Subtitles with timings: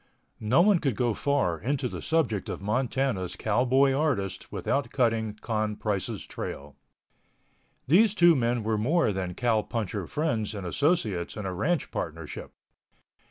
[0.39, 5.75] No one could go far into the subject of Montana's Cowboy Artist without cutting Con
[5.75, 6.75] Price's trail.
[7.85, 12.51] These two men were more than cowpuncher friends and associates in a ranch partnership.